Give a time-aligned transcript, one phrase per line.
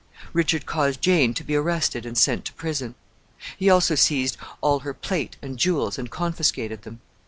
[0.33, 2.95] Richard caused Jane to be arrested and sent to prison.
[3.55, 7.01] He also seized all her plate and jewels, and confiscated them.